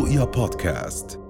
رؤيا 0.00 0.24
بودكاست. 0.24 1.20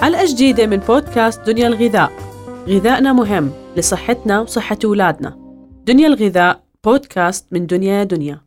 حلقة 0.00 0.24
جديدة 0.26 0.66
من 0.66 0.76
بودكاست 0.76 1.40
دنيا 1.40 1.66
الغذاء. 1.66 2.12
غذائنا 2.68 3.12
مهم 3.12 3.50
لصحتنا 3.76 4.40
وصحة 4.40 4.78
أولادنا. 4.84 5.36
دنيا 5.86 6.06
الغذاء 6.06 6.62
بودكاست 6.84 7.46
من 7.52 7.66
دنيا 7.66 8.04
دنيا. 8.04 8.45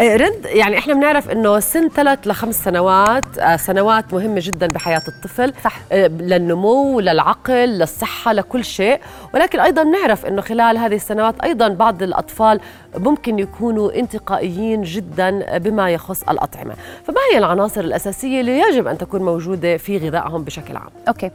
إيه، 0.00 0.16
رد 0.16 0.44
يعني 0.44 0.78
إحنا 0.78 0.94
بنعرف 0.94 1.30
إنه 1.30 1.60
سن 1.60 1.88
ثلاث 1.88 2.18
لخمس 2.26 2.64
سنوات 2.64 3.38
آه، 3.38 3.56
سنوات 3.56 4.14
مهمة 4.14 4.40
جدا 4.44 4.66
بحياة 4.66 5.02
الطفل 5.08 5.52
صح. 5.64 5.80
آه، 5.92 6.06
للنمو 6.06 7.00
للعقل 7.00 7.68
للصحة 7.68 8.32
لكل 8.32 8.64
شيء. 8.64 9.00
ولكن 9.34 9.60
أيضا 9.60 9.82
نعرف 9.84 10.26
إنه 10.26 10.42
خلال 10.42 10.78
هذه 10.78 10.94
السنوات 10.94 11.40
أيضا 11.40 11.68
بعض 11.68 12.02
الأطفال 12.02 12.60
ممكن 12.96 13.38
يكونوا 13.38 13.98
انتقائيين 13.98 14.82
جدا 14.82 15.58
بما 15.58 15.90
يخص 15.90 16.22
الأطعمة. 16.22 16.74
فما 17.04 17.20
هي 17.32 17.38
العناصر 17.38 17.80
الأساسية 17.80 18.40
اللي 18.40 18.58
يجب 18.60 18.86
أن 18.86 18.98
تكون 18.98 19.22
موجودة 19.22 19.76
في 19.76 19.98
غذائهم 19.98 20.44
بشكل 20.44 20.76
عام؟ 20.76 20.90
أوكي. 21.08 21.30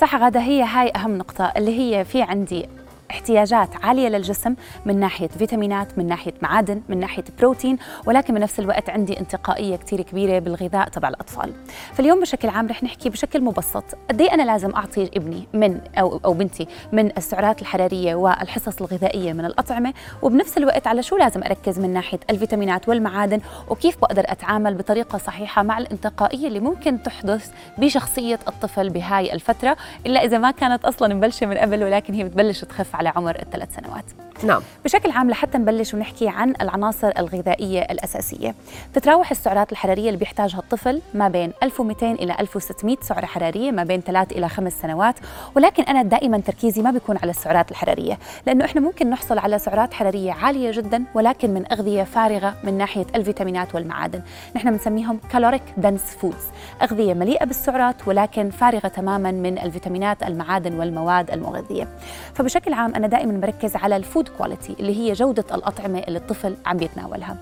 صح 0.00 0.16
غادة 0.16 0.40
هي 0.40 0.62
هاي 0.62 0.92
أهم 0.96 1.18
نقطة 1.18 1.52
اللي 1.56 1.78
هي 1.78 2.04
في 2.04 2.22
عندي. 2.22 2.68
احتياجات 3.10 3.84
عالية 3.84 4.08
للجسم 4.08 4.54
من 4.86 5.00
ناحية 5.00 5.28
فيتامينات 5.28 5.98
من 5.98 6.06
ناحية 6.06 6.34
معادن 6.42 6.82
من 6.88 7.00
ناحية 7.00 7.24
بروتين 7.38 7.78
ولكن 8.06 8.34
بنفس 8.34 8.60
الوقت 8.60 8.90
عندي 8.90 9.20
انتقائية 9.20 9.76
كثير 9.76 10.02
كبيرة 10.02 10.38
بالغذاء 10.38 10.88
تبع 10.88 11.08
الأطفال. 11.08 11.52
فاليوم 11.94 12.20
بشكل 12.20 12.48
عام 12.48 12.66
رح 12.68 12.82
نحكي 12.82 13.10
بشكل 13.10 13.40
مبسط 13.40 13.84
قد 14.10 14.22
أنا 14.22 14.42
لازم 14.42 14.70
أعطي 14.74 15.10
ابني 15.16 15.48
من 15.54 15.80
أو 15.98 16.20
أو 16.24 16.32
بنتي 16.32 16.66
من 16.92 17.16
السعرات 17.16 17.62
الحرارية 17.62 18.14
والحصص 18.14 18.80
الغذائية 18.80 19.32
من 19.32 19.44
الأطعمة 19.44 19.94
وبنفس 20.22 20.58
الوقت 20.58 20.86
على 20.86 21.02
شو 21.02 21.16
لازم 21.16 21.42
أركز 21.42 21.78
من 21.78 21.92
ناحية 21.92 22.20
الفيتامينات 22.30 22.88
والمعادن 22.88 23.40
وكيف 23.68 23.98
بقدر 23.98 24.24
أتعامل 24.26 24.74
بطريقة 24.74 25.18
صحيحة 25.18 25.62
مع 25.62 25.78
الانتقائية 25.78 26.48
اللي 26.48 26.60
ممكن 26.60 27.02
تحدث 27.02 27.50
بشخصية 27.78 28.38
الطفل 28.48 28.90
بهاي 28.90 29.32
الفترة 29.32 29.76
إلا 30.06 30.24
إذا 30.24 30.38
ما 30.38 30.50
كانت 30.50 30.84
أصلا 30.84 31.14
مبلشة 31.14 31.46
من 31.46 31.58
قبل 31.58 31.84
ولكن 31.84 32.14
هي 32.14 32.24
بتبلش 32.24 32.64
تخف 32.64 32.96
على 33.00 33.12
عمر 33.16 33.42
الثلاث 33.42 33.76
سنوات. 33.76 34.29
نعم. 34.44 34.62
بشكل 34.84 35.10
عام 35.10 35.30
لحتى 35.30 35.58
نبلش 35.58 35.94
ونحكي 35.94 36.28
عن 36.28 36.54
العناصر 36.60 37.12
الغذائية 37.18 37.80
الأساسية. 37.80 38.54
تتراوح 38.94 39.30
السعرات 39.30 39.72
الحرارية 39.72 40.06
اللي 40.06 40.18
بيحتاجها 40.18 40.58
الطفل 40.58 41.02
ما 41.14 41.28
بين 41.28 41.52
1200 41.62 42.12
إلى 42.12 42.36
1600 42.40 42.96
سعرة 43.00 43.26
حرارية 43.26 43.70
ما 43.70 43.84
بين 43.84 44.00
3 44.00 44.38
إلى 44.38 44.48
5 44.48 44.82
سنوات. 44.82 45.14
ولكن 45.56 45.82
أنا 45.82 46.02
دائما 46.02 46.38
تركيزي 46.38 46.82
ما 46.82 46.90
بيكون 46.90 47.18
على 47.22 47.30
السعرات 47.30 47.70
الحرارية 47.70 48.18
لأنه 48.46 48.64
إحنا 48.64 48.80
ممكن 48.80 49.10
نحصل 49.10 49.38
على 49.38 49.58
سعرات 49.58 49.94
حرارية 49.94 50.32
عالية 50.32 50.70
جدا 50.70 51.04
ولكن 51.14 51.54
من 51.54 51.72
أغذية 51.72 52.02
فارغة 52.02 52.54
من 52.64 52.78
ناحية 52.78 53.06
الفيتامينات 53.14 53.74
والمعادن. 53.74 54.22
نحن 54.56 54.70
بنسميهم 54.70 55.20
caloric 55.32 55.62
dense 55.76 56.02
foods 56.02 56.44
أغذية 56.82 57.14
مليئة 57.14 57.44
بالسعرات 57.44 58.08
ولكن 58.08 58.50
فارغة 58.50 58.88
تماما 58.88 59.30
من 59.30 59.58
الفيتامينات 59.58 60.22
المعادن 60.22 60.78
والمواد 60.78 61.30
المغذية. 61.30 61.88
فبشكل 62.34 62.72
عام 62.72 62.94
أنا 62.94 63.06
دائما 63.06 63.40
بركز 63.40 63.76
على 63.76 63.96
ال 63.96 64.03
food 64.03 64.29
quality 64.38 64.76
اللي 64.80 64.96
هي 64.96 65.12
جودة 65.12 65.44
الأطعمة 65.54 65.98
اللي 65.98 66.18
الطفل 66.18 66.56
عم 66.66 66.76
بيتناولها. 66.76 67.36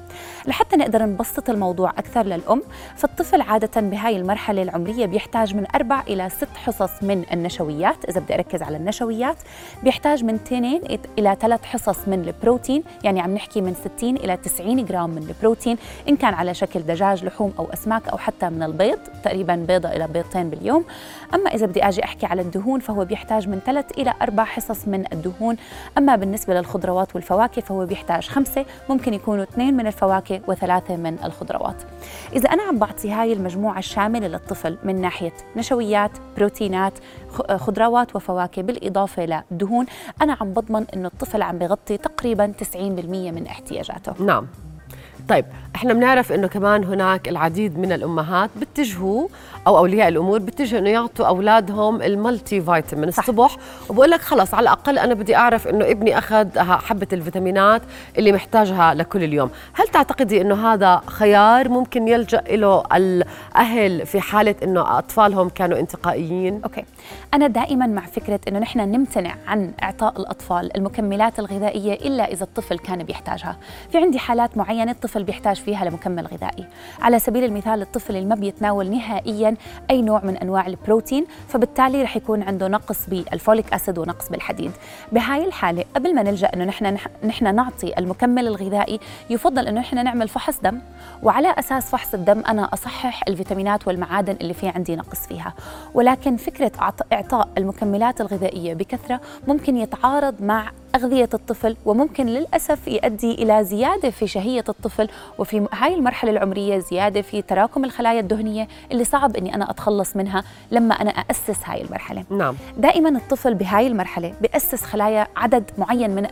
لحتى 0.47 0.77
نقدر 0.77 1.07
نبسط 1.07 1.51
الموضوع 1.51 1.91
أكثر 1.91 2.23
للأم 2.23 2.63
فالطفل 2.97 3.41
عادة 3.41 3.81
بهاي 3.81 4.17
المرحلة 4.17 4.63
العمرية 4.63 5.07
بيحتاج 5.07 5.55
من 5.55 5.67
أربع 5.75 6.01
إلى 6.01 6.29
ست 6.29 6.57
حصص 6.57 7.03
من 7.03 7.25
النشويات. 7.33 8.05
إذا 8.09 8.21
بدي 8.21 8.35
أركز 8.35 8.63
على 8.63 8.77
النشويات 8.77 9.37
بيحتاج 9.83 10.25
من 10.25 10.35
2 10.35 10.81
إلى 11.19 11.37
ثلاث 11.41 11.65
حصص 11.65 12.09
من 12.09 12.25
البروتين 12.25 12.83
يعني 13.05 13.21
عم 13.21 13.35
نحكي 13.35 13.61
من 13.61 13.75
60 13.99 14.17
إلى 14.17 14.37
90 14.37 14.85
جرام 14.85 15.11
من 15.11 15.23
البروتين 15.23 15.77
إن 16.09 16.17
كان 16.17 16.35
على 16.35 16.55
شكل 16.55 16.81
دجاج 16.81 17.25
لحوم 17.25 17.53
أو 17.59 17.67
أسماك 17.73 18.09
أو 18.09 18.19
حتى 18.19 18.49
من 18.51 18.63
البيض 18.63 18.99
تقريبا 19.25 19.55
بيضة 19.55 19.89
إلى 19.89 20.07
بيضتين 20.07 20.51
باليوم. 20.51 20.85
أما 21.35 21.51
إذا 21.51 21.67
بدي 21.67 21.85
أجي 21.85 22.05
أحكي 22.05 22.27
على 22.27 22.43
الدهون 22.43 22.81
فهو 22.81 23.05
بيحتاج 23.05 23.49
من 23.49 23.61
ثلاث 23.67 23.99
إلى 23.99 24.15
أربع 24.23 24.45
حصص 24.45 24.89
من 24.89 25.05
الدهون. 25.13 25.57
أما 25.99 26.17
بالنسبة 26.17 26.55
للخضروات 26.79 27.15
والفواكه 27.15 27.63
فهو 27.63 27.87
بيحتاج 27.87 28.29
خمسة 28.29 28.65
ممكن 28.89 29.15
يكونوا 29.15 29.45
اثنين 29.45 29.77
من 29.77 29.87
الفواكه 29.87 30.41
وثلاثة 30.49 30.97
من 30.97 31.19
الخضروات. 31.25 31.83
إذا 32.33 32.49
أنا 32.49 32.63
عم 32.63 32.79
بعطي 32.79 33.13
هاي 33.13 33.33
المجموعة 33.33 33.79
الشاملة 33.79 34.29
للطفل 34.29 34.79
من 34.85 35.01
ناحية 35.01 35.33
نشويات 35.57 36.11
بروتينات 36.37 36.93
خضروات 37.57 38.17
وفواكه 38.17 38.63
بالإضافة 38.63 39.45
لدهون 39.51 39.87
أنا 40.23 40.37
عم 40.41 40.53
بضمن 40.53 40.87
أنه 40.95 41.09
الطفل 41.09 41.43
عم 41.43 41.59
بغطي 41.59 41.97
تقريبا 41.97 42.53
90% 42.75 42.77
من 42.77 43.47
احتياجاته. 43.47 44.25
نعم. 44.25 44.47
طيب 45.29 45.45
إحنا 45.79 45.93
بنعرف 45.95 46.33
إنه 46.33 46.47
كمان 46.47 46.85
هناك 46.85 47.29
العديد 47.29 47.79
من 47.79 47.93
الأمهات 47.93 48.51
بتجهوا 48.57 49.29
أو 49.67 49.79
أولياء 49.79 50.09
الأمور 50.09 50.39
بتجهوا 50.39 50.81
إنه 50.81 50.91
يعطوا 50.91 51.27
أولادهم 51.27 52.03
الملتي 52.03 52.61
فيتامين 52.61 53.09
الصبح 53.09 53.57
وبقول 53.89 54.11
لك 54.11 54.21
خلص 54.21 54.55
على 54.55 54.63
الأقل 54.63 54.99
أنا 54.99 55.15
بدي 55.15 55.37
أعرف 55.37 55.69
إنه 55.69 55.85
ابني 55.91 56.19
أخذ 56.19 56.59
حبة 56.59 57.07
الفيتامينات 57.13 57.83
اللي 58.19 58.33
محتاجها 58.33 58.95
لكل 58.95 59.25
اليوم. 59.25 59.51
هل 59.73 59.89
تعتقدي 59.89 60.41
إنه 60.41 60.73
هذا 60.73 61.03
خيار 61.07 61.69
ممكن 61.69 62.09
يلجأ 62.09 62.43
له 62.51 62.83
الأهل 62.97 64.07
في 64.07 64.21
حالة 64.21 64.55
إنه 64.63 64.99
أطفالهم 64.99 65.49
كانوا 65.49 65.79
انتقائيين؟ 65.79 66.61
okay. 66.65 66.85
أنا 67.35 67.47
دائما 67.47 67.87
مع 67.87 68.03
فكرة 68.07 68.41
إنه 68.49 68.59
نحن 68.59 68.79
نمتنع 68.79 69.35
عن 69.47 69.73
إعطاء 69.83 70.21
الأطفال 70.21 70.77
المكملات 70.77 71.39
الغذائية 71.39 71.93
إلا 71.93 72.33
إذا 72.33 72.45
الطفل 72.45 72.79
كان 72.79 73.03
بيحتاجها. 73.03 73.57
في 73.93 73.99
عندي 73.99 74.19
حالات 74.19 74.57
معينة 74.57 74.93
الطفل 74.93 75.25
بيحتاج 75.25 75.61
فيها 75.69 75.85
لمكمل 75.85 76.27
غذائي. 76.27 76.65
على 77.03 77.19
سبيل 77.19 77.45
المثال 77.45 77.83
الطفل 77.83 78.17
اللي 78.17 78.29
ما 78.29 78.35
بيتناول 78.35 78.91
نهائيا 78.91 79.57
أي 79.91 80.03
نوع 80.03 80.21
من 80.25 80.37
أنواع 80.37 80.67
البروتين 80.67 81.27
فبالتالي 81.49 82.03
رح 82.03 82.17
يكون 82.17 82.43
عنده 82.43 82.69
نقص 82.69 83.07
بال 83.09 83.27
folic 83.27 83.73
acid 83.75 83.99
ونقص 83.99 84.29
بالحديد. 84.29 84.73
بهاي 85.13 85.45
الحالة 85.45 85.85
قبل 85.97 86.15
ما 86.15 86.23
نلجأ 86.23 86.51
إنه 86.55 86.65
نحن 86.65 86.99
نحن 87.25 87.55
نعطي 87.55 87.99
المكمل 87.99 88.47
الغذائي 88.47 89.01
يفضل 89.31 89.67
إنه 89.67 89.81
نحن 89.81 90.05
نعمل 90.05 90.29
فحص 90.29 90.61
دم. 90.61 90.81
وعلى 91.23 91.55
أساس 91.59 91.91
فحص 91.91 92.15
الدم 92.15 92.43
أنا 92.49 92.75
أصحح 92.75 93.23
الفيتامينات 93.29 93.89
والمعادن 93.89 94.37
اللي 94.41 94.55
في 94.55 94.69
عندي 94.69 94.97
نقص 94.97 95.27
فيها. 95.27 95.55
ولكن 95.95 96.37
فكرة 96.37 96.73
إعطاء 97.13 97.49
المكملات 97.59 98.21
الغذائية 98.21 98.75
بكثرة 98.75 99.21
ممكن 99.49 99.77
يتعارض 99.77 100.43
مع 100.43 100.71
أغذية 100.99 101.29
الطفل 101.35 101.77
وممكن 101.85 102.27
للأسف 102.27 102.89
يؤدي 102.89 103.35
إلى 103.35 103.65
زيادة 103.65 104.11
في 104.11 104.27
شهية 104.27 104.65
الطفل 104.69 105.09
وفي 105.39 105.67
هاي 105.73 105.95
المرحلة 105.95 106.31
العمرية 106.31 106.79
زيادة 106.79 107.23
في 107.23 107.43
تراكم 107.43 107.85
الخلايا 107.85 108.21
الدهنية 108.21 108.69
اللي 108.93 109.05
صعب 109.05 109.37
أني 109.37 109.55
أنا 109.55 109.71
أتخلص 109.71 110.17
منها 110.17 110.45
لما 110.71 110.95
أنا 110.95 111.11
أسس 111.11 111.59
هاي 111.65 111.83
المرحلة. 111.83 112.25
نعم. 112.31 112.57
دائما 112.79 113.09
الطفل 113.09 113.55
بهاي 113.55 113.87
المرحلة 113.87 114.35
بأسس 114.41 114.83
خلايا 114.85 115.27
عدد 115.37 115.71
معين 115.79 116.11
من 116.11 116.27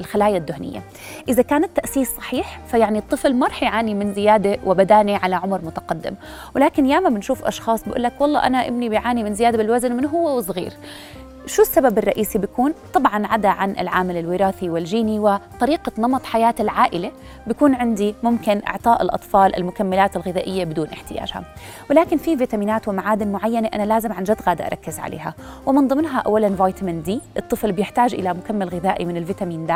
الخلايا, 0.00 0.36
الدهنية. 0.36 0.82
إذا 1.28 1.42
كان 1.42 1.64
التأسيس 1.64 2.10
صحيح 2.16 2.60
فيعني 2.70 2.98
الطفل 2.98 3.34
ما 3.34 3.46
رح 3.46 3.62
يعاني 3.62 3.94
من 3.94 4.14
زيادة 4.14 4.58
وبدانة 4.66 5.16
على 5.16 5.36
عمر 5.36 5.60
متقدم. 5.64 6.14
ولكن 6.56 6.86
ياما 6.86 7.08
بنشوف 7.08 7.44
أشخاص 7.44 7.84
بيقول 7.84 8.02
لك 8.02 8.20
والله 8.20 8.46
أنا 8.46 8.68
ابني 8.68 8.88
بيعاني 8.88 9.24
من 9.24 9.34
زيادة 9.34 9.58
بالوزن 9.58 9.92
من 9.92 10.04
هو 10.04 10.36
وصغير 10.36 10.72
شو 11.46 11.62
السبب 11.62 11.98
الرئيسي 11.98 12.38
بيكون؟ 12.38 12.74
طبعا 12.94 13.26
عدا 13.26 13.48
عن 13.48 13.70
العامل 13.70 14.16
الوراثي 14.16 14.70
والجيني 14.70 15.18
وطريقة 15.18 15.92
نمط 15.98 16.24
حياة 16.24 16.54
العائلة 16.60 17.10
بيكون 17.46 17.74
عندي 17.74 18.14
ممكن 18.22 18.60
إعطاء 18.68 19.02
الأطفال 19.02 19.56
المكملات 19.56 20.16
الغذائية 20.16 20.64
بدون 20.64 20.88
احتياجها. 20.88 21.44
ولكن 21.90 22.16
في 22.16 22.36
فيتامينات 22.36 22.88
ومعادن 22.88 23.32
معينة 23.32 23.68
أنا 23.74 23.82
لازم 23.82 24.12
عن 24.12 24.24
جد 24.24 24.36
غادة 24.46 24.66
أركز 24.66 24.98
عليها. 24.98 25.34
ومن 25.66 25.88
ضمنها 25.88 26.18
أولا 26.18 26.56
فيتامين 26.56 27.02
دي 27.02 27.20
الطفل 27.36 27.72
بيحتاج 27.72 28.14
إلى 28.14 28.34
مكمل 28.34 28.68
غذائي 28.68 29.04
من 29.04 29.16
الفيتامين 29.16 29.66
د. 29.66 29.72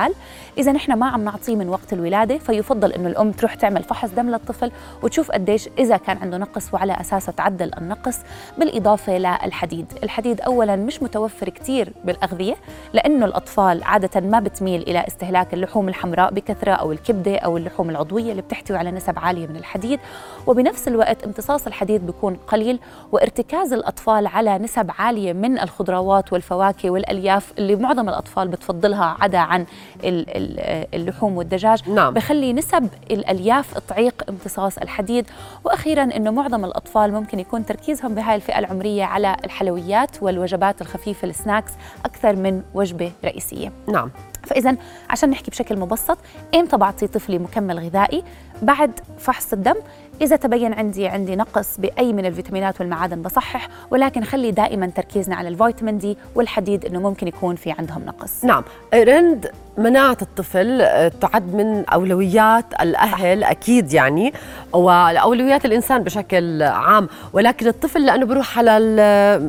إذا 0.59 0.73
نحن 0.73 0.93
ما 0.93 1.06
عم 1.06 1.25
نعطيه 1.25 1.56
من 1.56 1.69
وقت 1.69 1.93
الولادة 1.93 2.38
فيفضل 2.38 2.93
إنه 2.93 3.09
الأم 3.09 3.32
تروح 3.32 3.55
تعمل 3.55 3.82
فحص 3.82 4.11
دم 4.11 4.31
للطفل 4.31 4.73
وتشوف 5.03 5.31
قديش 5.31 5.69
إذا 5.79 5.97
كان 5.97 6.19
عنده 6.19 6.38
نقص 6.38 6.75
وعلى 6.75 7.00
أساسه 7.00 7.32
تعدل 7.32 7.70
النقص 7.79 8.19
بالإضافة 8.59 9.19
للحديد. 9.19 9.93
الحديد 10.03 10.41
أولا 10.41 10.76
مش 10.76 11.03
متوفر 11.03 11.57
كثير 11.58 11.93
بالأغذية 12.05 12.56
لأنه 12.93 13.26
الأطفال 13.26 13.82
عادة 13.82 14.20
ما 14.20 14.40
بتميل 14.40 14.82
إلى 14.82 15.05
استهلاك 15.08 15.55
اللحوم 15.55 15.88
الحمراء 15.88 16.32
بكثرة 16.34 16.72
أو 16.72 16.93
الكبدة 16.93 17.37
أو 17.37 17.56
اللحوم 17.56 17.90
العضوية 17.90 18.31
اللي 18.31 18.43
بتحتوي 18.43 18.76
على 18.76 18.90
نسب 18.90 19.19
عالية 19.19 19.46
من 19.46 19.56
الحديد. 19.56 20.00
وبنفس 20.46 20.88
الوقت 20.88 21.25
امتصاص 21.25 21.66
الحديد 21.66 22.06
بيكون 22.06 22.34
قليل 22.34 22.78
وارتكاز 23.12 23.72
الأطفال 23.72 24.26
على 24.26 24.58
نسب 24.58 24.90
عالية 24.99 25.32
من 25.32 25.58
الخضروات 25.58 26.32
والفواكه 26.32 26.90
والألياف 26.90 27.52
اللي 27.58 27.76
معظم 27.76 28.08
الأطفال 28.08 28.49
بتفضلها 28.49 29.16
عدا 29.20 29.38
عن 29.38 29.66
اللحوم 30.05 31.37
والدجاج. 31.37 31.88
نعم. 31.90 32.14
بخلي 32.14 32.52
نسب 32.52 32.88
الألياف 33.10 33.78
تعيق 33.78 34.25
امتصاص 34.28 34.78
الحديد. 34.78 35.26
وأخيرا 35.64 36.02
أنه 36.02 36.31
معظم 36.31 36.64
الأطفال 36.64 37.12
ممكن 37.12 37.38
يكون 37.38 37.66
تركيزهم 37.66 38.14
بهاي 38.14 38.34
الفئة 38.34 38.58
العمرية 38.58 39.05
على 39.05 39.37
الحلويات 39.44 40.22
والوجبات 40.22 40.82
الخفيفة 40.82 41.25
السناكس 41.49 41.73
أكثر 42.05 42.37
من 42.37 42.62
وجبة 42.75 43.12
رئيسية. 43.25 43.73
نعم. 43.89 44.11
فاذا 44.45 44.77
عشان 45.11 45.31
نحكي 45.31 45.50
بشكل 45.50 45.79
مبسط 45.79 46.19
إمتى 46.55 46.77
بعطي 46.77 47.06
طفلي 47.06 47.39
مكمل 47.39 47.79
غذائي؟ 47.79 48.23
بعد 48.62 49.00
فحص 49.19 49.53
الدم 49.53 49.75
إذا 50.20 50.37
تبين 50.37 50.73
عندي 50.73 51.06
عندي 51.09 51.37
نقص 51.37 51.81
بأي 51.81 52.12
من 52.12 52.26
الفيتامينات 52.26 52.81
والمعادن 52.81 53.23
بصحح 53.23 53.69
ولكن 53.91 54.25
خلي 54.25 54.50
دائما 54.50 54.87
تركيزنا 54.87 55.37
على 55.37 55.49
الفيتامين 55.49 55.99
دي 55.99 56.17
والحديد 56.35 56.85
إنه 56.85 57.00
ممكن 57.00 57.29
يكون 57.29 57.56
في 57.56 57.70
عندهم 57.79 58.05
نقص 58.05 58.44
نعم 58.44 58.65
رند 58.94 59.50
مناعة 59.79 60.17
الطفل 60.23 60.81
آه، 60.82 61.09
تعد 61.20 61.55
من 61.55 61.85
أولويات 61.85 62.65
الأهل. 62.81 63.44
أكيد 63.44 63.93
يعني 63.93 64.32
وأولويات 64.73 65.65
الإنسان 65.65 66.03
بشكل 66.05 66.62
عام 66.62 67.09
ولكن 67.32 67.67
الطفل 67.67 68.06
لأنه 68.06 68.26
بروح 68.26 68.59
على 68.59 68.70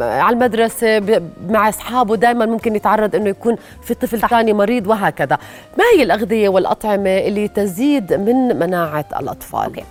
على 0.02 0.34
المدرسة 0.34 1.22
مع 1.50 1.70
أصحابه 1.70 2.16
دائما 2.16 2.46
ممكن 2.46 2.76
يتعرض 2.76 3.16
أنه 3.16 3.30
يكون 3.30 3.56
في 3.84 3.94
طفل 3.94 4.20
ثاني 4.20 4.54
مريض 4.54 4.88
وهكذا 4.88 5.38
ما 5.78 5.84
هي 5.96 6.04
الأغذية 6.04 6.50
والأطعمة 6.50 7.18
اللي 7.18 7.48
تزيد 7.48 8.14
من 8.14 8.60
مناعة 8.60 9.06
الأطفال؟ 9.20 9.64
أوكي. 9.66 9.84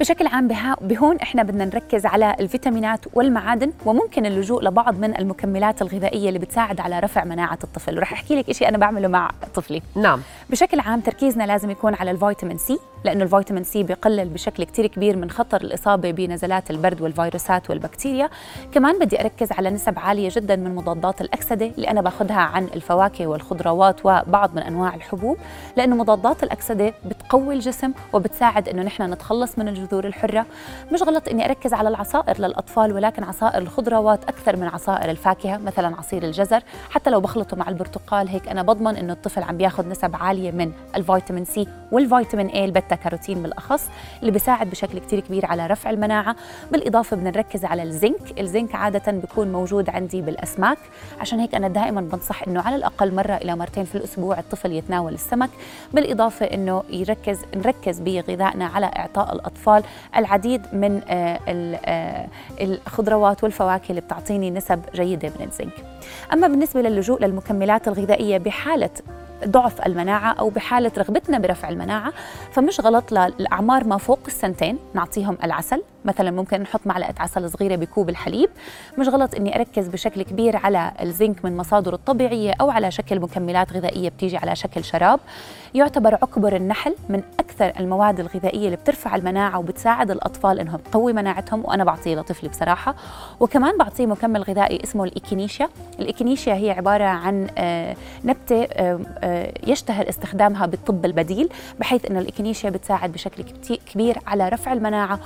بشكل 0.00 0.26
عام 0.26 0.48
بهون 0.80 1.16
إحنا 1.16 1.42
بدنا 1.42 1.64
نركز 1.64 2.06
على 2.06 2.36
الفيتامينات 2.40 3.00
والمعادن 3.14 3.72
وممكن 3.86 4.26
اللجوء 4.26 4.64
لبعض 4.64 4.98
من 4.98 5.18
المكملات 5.18 5.82
الغذائية 5.82 6.28
اللي 6.28 6.38
بتساعد 6.38 6.80
على 6.80 7.00
رفع 7.00 7.24
مناعة 7.24 7.58
الطفل. 7.64 7.96
ورح 7.96 8.12
أحكي 8.12 8.34
لك 8.36 8.52
شيء 8.52 8.68
أنا 8.68 8.78
بعمله 8.78 9.08
مع 9.08 9.30
طفلي. 9.54 9.82
نعم. 9.94 10.20
بشكل 10.50 10.80
عام 10.80 11.00
تركيزنا 11.00 11.44
لازم 11.44 11.70
يكون 11.70 11.94
على 11.94 12.10
الفيتامين 12.10 12.58
سي. 12.58 12.78
لأنه 13.04 13.24
الفيتامين 13.24 13.64
سي 13.64 13.82
بيقلل 13.82 14.28
بشكل 14.28 14.64
كتير 14.64 14.86
كبير 14.86 15.16
من 15.16 15.30
خطر 15.30 15.60
الإصابة 15.60 16.10
بنزلات 16.10 16.70
البرد 16.70 17.00
والفيروسات 17.00 17.70
والبكتيريا. 17.70 18.30
كمان 18.72 18.98
بدي 18.98 19.20
أركز 19.20 19.52
على 19.52 19.70
نسب 19.70 19.98
عالية 19.98 20.28
جدا 20.32 20.56
من 20.56 20.74
مضادات 20.74 21.20
الأكسدة 21.20 21.66
اللي 21.66 21.90
أنا 21.90 22.00
باخذها 22.00 22.40
عن 22.40 22.64
الفواكه 22.64 23.26
والخضروات 23.26 24.00
وبعض 24.06 24.54
من 24.56 24.62
أنواع 24.62 24.94
الحبوب 24.94 25.36
لأنه 25.76 25.96
مضادات 25.96 26.42
الأكسدة 26.42 26.94
بتقوي 27.06 27.54
الجسم 27.54 27.92
وبتساعد 28.12 28.68
إنه 28.68 28.82
نحن 28.82 29.12
نتخلص 29.12 29.58
من 29.58 29.68
الجذور 29.68 30.04
الحرة. 30.06 30.46
مش 30.92 31.02
غلط 31.02 31.28
إني 31.28 31.44
أركز 31.44 31.74
على 31.74 31.88
العصائر 31.88 32.40
للأطفال 32.40 32.92
ولكن 32.92 33.24
عصائر 33.24 33.62
الخضروات 33.62 34.24
أكثر 34.24 34.56
من 34.56 34.68
عصائر 34.68 35.10
الفاكهة 35.10 35.56
مثلا 35.56 35.96
عصير 35.96 36.22
الجزر. 36.22 36.62
حتى 36.90 37.10
لو 37.10 37.20
بخلطه 37.20 37.56
مع 37.56 37.68
البرتقال 37.68 38.28
هيك 38.28 38.48
أنا 38.48 38.62
بضمن 38.62 38.96
إنه 38.96 39.12
الطفل 39.12 39.42
عم 39.42 39.56
بياخذ 39.56 39.88
نسب 39.88 40.16
عالية 40.16 40.50
من 40.50 40.72
الفيتامين 40.96 41.44
سي 41.44 41.68
والفيتامين 41.92 42.46
A 42.46 42.64
البتا 42.64 42.91
كاروتين 42.96 43.42
بالأخص 43.42 43.88
اللي 44.20 44.30
بيساعد 44.30 44.70
بشكل 44.70 44.98
كتير 44.98 45.20
كبير 45.20 45.46
على 45.46 45.66
رفع 45.66 45.90
المناعة. 45.90 46.36
بالإضافة 46.72 47.16
بدنا 47.16 47.30
نركز 47.30 47.64
على 47.64 47.82
الزنك. 47.82 48.40
الزنك 48.40 48.74
عادة 48.74 49.12
بيكون 49.12 49.52
موجود 49.52 49.90
عندي 49.90 50.22
بالأسماك. 50.22 50.78
عشان 51.20 51.40
هيك 51.40 51.54
أنا 51.54 51.68
دائما 51.68 52.00
بنصح 52.00 52.42
إنه 52.48 52.62
على 52.62 52.76
الأقل 52.76 53.14
مرة 53.14 53.36
إلى 53.36 53.56
مرتين 53.56 53.84
في 53.84 53.94
الأسبوع 53.94 54.38
الطفل 54.38 54.72
يتناول 54.72 55.14
السمك. 55.14 55.50
بالإضافة 55.92 56.46
إنه 56.46 56.82
يركز 56.90 57.38
نركز 57.56 58.00
بغذائنا 58.00 58.66
على 58.66 58.86
إعطاء 58.86 59.32
الأطفال 59.32 59.82
العديد 60.16 60.62
من 60.72 61.02
آه، 61.08 61.40
آه، 61.48 62.28
الخضروات 62.60 63.44
والفواكه 63.44 63.90
اللي 63.90 64.00
بتعطيني 64.00 64.50
نسب 64.50 64.80
جيدة 64.94 65.32
من 65.40 65.46
الزنك. 65.46 65.84
أما 66.32 66.48
بالنسبة 66.48 66.80
للجوء 66.82 67.20
للمكملات 67.24 67.88
الغذائية 67.88 68.38
بحالة 68.38 68.90
ضعف 69.46 69.86
المناعة 69.86 70.32
أو 70.32 70.50
بحالة 70.50 70.92
رغبتنا 70.98 71.38
برفع 71.38 71.68
المناعة 71.68 72.12
فمش 72.52 72.80
غلط 72.80 73.12
للأعمار 73.12 73.84
ما 73.84 73.96
فوق 73.96 74.20
السنتين 74.26 74.78
نعطيهم 74.94 75.38
العسل. 75.44 75.82
مثلا 76.04 76.30
ممكن 76.30 76.60
نحط 76.60 76.80
معلقة 76.86 77.14
عسل 77.18 77.50
صغيرة 77.50 77.76
بكوب 77.76 78.08
الحليب. 78.08 78.50
مش 78.98 79.08
غلط 79.08 79.34
إني 79.34 79.56
أركز 79.56 79.88
بشكل 79.88 80.22
كبير 80.22 80.56
على 80.56 80.92
الزنك 81.00 81.44
من 81.44 81.56
مصادره 81.56 81.94
الطبيعية 81.94 82.52
أو 82.60 82.70
على 82.70 82.90
شكل 82.90 83.20
مكملات 83.20 83.72
غذائية 83.72 84.08
بتيجي 84.08 84.36
على 84.36 84.56
شكل 84.56 84.84
شراب. 84.84 85.20
يعتبر 85.74 86.14
عكبر 86.14 86.56
النحل 86.56 86.94
من 87.08 87.22
أكثر 87.40 87.72
المواد 87.80 88.20
الغذائية 88.20 88.64
اللي 88.66 88.76
بترفع 88.76 89.16
المناعة 89.16 89.58
وبتساعد 89.58 90.10
الأطفال 90.10 90.60
إنهم 90.60 90.76
تقوي 90.76 91.12
مناعتهم 91.12 91.64
وأنا 91.64 91.84
بعطيه 91.84 92.14
لطفلي 92.16 92.48
بصراحة. 92.48 92.94
وكمان 93.40 93.78
بعطيه 93.78 94.06
مكمل 94.06 94.42
غذائي 94.42 94.84
اسمه 94.84 95.04
ال 95.04 95.10
Echinacea 95.10 95.68
ال 96.00 96.05
Echinacea 96.05 96.54
هي 96.54 96.70
عبارة 96.70 97.04
عن 97.04 97.46
آه، 97.58 97.96
نبتة 98.24 98.62
آه، 98.72 99.52
يشتهر 99.66 100.08
استخدامها 100.08 100.66
بالطب 100.66 101.04
البديل 101.04 101.48
بحيث 101.80 102.10
أن 102.10 102.16
ال 102.16 102.21
Echinacea 102.21 102.70
بتساعد 102.70 103.12
بشكل 103.12 103.44
كبير 103.92 104.18
على 104.26 104.48
رفع 104.48 104.72
المناعة 104.72 105.20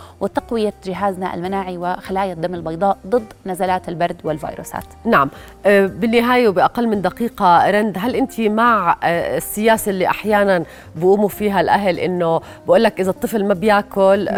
وتقوية 0.67 0.73
جهازنا 0.85 1.35
المناعي 1.35 1.79
وخلايا 1.79 2.33
الدم 2.33 2.55
البيضاء 2.55 2.99
ضد 3.07 3.25
نزلات 3.47 3.89
البرد 3.89 4.17
والفيروسات. 4.25 4.85
نعم. 5.05 5.31
بالنهاية 5.65 6.49
وبأقل 6.49 6.89
من 6.89 7.03
دقيقة 7.03 7.71
رند 7.71 7.97
هل 7.99 8.15
أنت 8.15 8.41
مع 8.41 8.97
السياسة 9.05 9.91
اللي 9.91 10.07
أحيانا 10.07 10.65
بقوموا 10.97 11.29
فيها 11.29 11.61
الأهل 11.61 11.99
إنه 11.99 12.41
بقول 12.67 12.83
لك 12.85 13.01
إذا 13.01 13.11
الطفل 13.11 13.45
ما 13.45 13.55
بياكل 13.55 14.29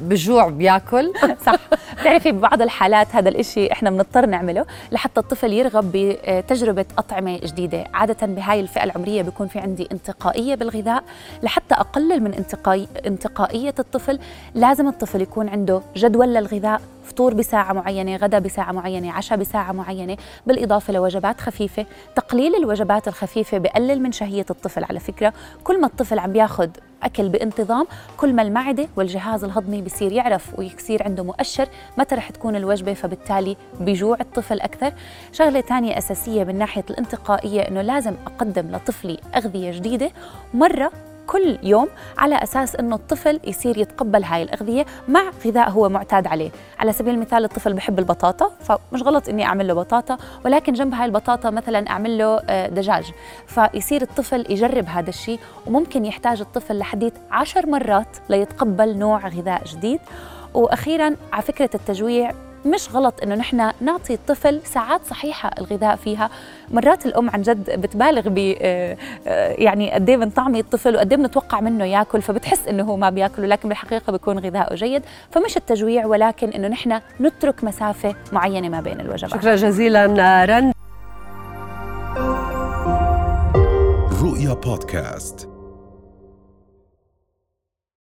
بجوع. 0.00 0.48
بياكل؟ 0.48 1.12
صح. 1.46 1.54
بتعرفي 2.00 2.32
ببعض 2.32 2.62
الحالات 2.62 3.16
هذا 3.16 3.28
الإشي 3.28 3.72
إحنا 3.72 3.90
بنضطر 3.90 4.26
نعمله 4.26 4.66
لحتى 4.92 5.20
الطفل 5.20 5.52
يرغب 5.52 5.90
بتجربة 5.94 6.84
أطعمة 6.98 7.38
جديدة. 7.38 7.84
عادة 7.94 8.26
بهاي 8.26 8.60
الفئة 8.60 8.84
العمرية 8.84 9.22
بيكون 9.22 9.46
في 9.46 9.58
عندي 9.58 9.88
انتقائية 9.92 10.54
بالغذاء. 10.54 11.04
لحتى 11.42 11.74
أقلل 11.74 12.22
من 12.22 12.34
انتقائي 12.34 12.88
انتقائية 13.06 13.74
الطفل 13.78 14.18
لازم 14.54 14.88
الطفل 14.88 15.20
يكون 15.20 15.48
عنده 15.48 15.63
جدول 15.96 16.34
للغذاء 16.34 16.80
فطور 17.04 17.34
بساعة 17.34 17.72
معينة 17.72 18.16
غدا 18.16 18.38
بساعة 18.38 18.72
معينة 18.72 19.12
عشاء 19.12 19.38
بساعة 19.38 19.72
معينة 19.72 20.16
بالإضافة 20.46 20.92
لوجبات 20.92 21.40
خفيفة. 21.40 21.86
تقليل 22.16 22.54
الوجبات 22.54 23.08
الخفيفة 23.08 23.58
بقلل 23.58 24.02
من 24.02 24.12
شهية 24.12 24.46
الطفل 24.50 24.84
على 24.84 25.00
فكرة. 25.00 25.32
كل 25.64 25.80
ما 25.80 25.86
الطفل 25.86 26.18
عم 26.18 26.32
بياخذ 26.32 26.68
أكل 27.02 27.28
بانتظام 27.28 27.86
كل 28.16 28.32
ما 28.32 28.42
المعدة 28.42 28.88
والجهاز 28.96 29.44
الهضمي 29.44 29.82
بصير 29.82 30.12
يعرف 30.12 30.58
ويصير 30.58 31.02
عنده 31.02 31.24
مؤشر 31.24 31.68
متى 31.98 32.14
رح 32.14 32.30
تكون 32.30 32.56
الوجبة 32.56 32.94
فبالتالي 32.94 33.56
بيجوع 33.80 34.16
الطفل 34.20 34.60
أكثر. 34.60 34.92
شغلة 35.32 35.60
ثانية 35.60 35.98
أساسية 35.98 36.44
من 36.44 36.58
ناحية 36.58 36.84
الانتقائية 36.90 37.60
أنه 37.60 37.82
لازم 37.82 38.14
أقدم 38.26 38.70
لطفلي 38.70 39.18
أغذية 39.36 39.70
جديدة. 39.70 40.10
مرة 40.54 40.92
كل 41.26 41.58
يوم 41.62 41.88
على 42.18 42.34
أساس 42.42 42.76
إنه 42.76 42.96
الطفل 42.96 43.40
يصير 43.44 43.78
يتقبل 43.78 44.24
هاي 44.24 44.42
الأغذية 44.42 44.86
مع 45.08 45.22
غذاء 45.46 45.70
هو 45.70 45.88
معتاد 45.88 46.26
عليه. 46.26 46.50
على 46.78 46.92
سبيل 46.92 47.14
المثال 47.14 47.44
الطفل 47.44 47.72
بحب 47.72 47.98
البطاطا 47.98 48.50
فمش 48.60 49.02
غلط 49.02 49.28
إني 49.28 49.44
أعمل 49.44 49.68
له 49.68 49.74
بطاطا 49.74 50.18
ولكن 50.44 50.72
جنب 50.72 50.94
هاي 50.94 51.04
البطاطا 51.04 51.50
مثلا 51.50 51.90
أعمل 51.90 52.18
له 52.18 52.38
آه، 52.48 52.68
دجاج. 52.68 53.12
فيصير 53.46 54.02
الطفل 54.02 54.46
يجرب 54.48 54.86
هذا 54.86 55.10
الشيء 55.10 55.40
وممكن 55.66 56.04
يحتاج 56.04 56.40
الطفل 56.40 56.78
لحديث 56.78 57.12
عشر 57.30 57.66
مرات 57.66 58.16
ليتقبل 58.28 58.98
نوع 58.98 59.28
غذاء 59.28 59.64
جديد. 59.64 60.00
وأخيرا 60.54 61.16
على 61.32 61.42
فكرة 61.42 61.70
التجويع 61.74 62.32
مش 62.66 62.88
غلط 62.92 63.14
إنه 63.22 63.34
نحن 63.34 63.70
نعطي 63.80 64.14
الطفل 64.14 64.60
ساعات 64.64 65.00
صحيحة 65.10 65.50
الغذاء 65.58 65.96
فيها. 65.96 66.30
مرات 66.70 67.06
الأم 67.06 67.30
عن 67.30 67.42
جد 67.42 67.80
بتبالغ 67.80 68.28
ب 68.28 68.54
آه، 68.60 68.96
آه، 69.26 69.54
يعني 69.58 69.90
قد 69.92 70.10
إيه 70.10 70.16
بنطعمي 70.16 70.60
الطفل 70.60 70.96
وقد 70.96 71.12
إيه 71.12 71.18
بنتوقع 71.18 71.60
منه 71.60 71.84
ياكل 71.84 72.22
فبتحس 72.22 72.68
إنه 72.68 72.82
هو 72.82 72.96
ما 72.96 73.10
بياكل 73.10 73.42
ولكن 73.42 73.68
بالحقيقة 73.68 74.10
بيكون 74.12 74.38
غذاؤه 74.38 74.74
جيد. 74.74 75.02
فمش 75.30 75.56
التجويع 75.56 76.06
ولكن 76.06 76.48
إنه 76.48 76.68
نحن 76.68 77.00
نترك 77.20 77.64
مسافة 77.64 78.14
معينة 78.32 78.68
ما 78.68 78.80
بين 78.80 79.00
الوجبات. 79.00 79.30
شكرا 79.30 79.56
جزيلا 79.56 80.06
رن 80.44 80.72
رؤيا 84.22 84.54
بودكاست. 84.54 85.53